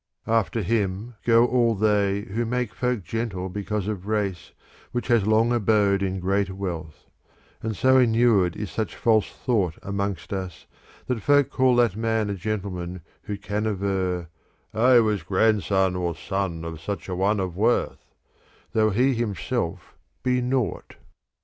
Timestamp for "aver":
13.67-14.27